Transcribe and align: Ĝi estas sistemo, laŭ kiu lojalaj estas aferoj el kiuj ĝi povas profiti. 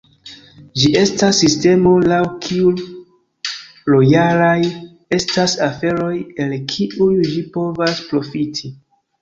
Ĝi 0.83 0.87
estas 1.01 1.41
sistemo, 1.43 1.91
laŭ 2.11 2.21
kiu 2.45 2.71
lojalaj 3.95 4.55
estas 5.19 5.55
aferoj 5.69 6.11
el 6.47 6.57
kiuj 6.73 7.13
ĝi 7.35 7.45
povas 7.61 8.03
profiti. 8.11 8.75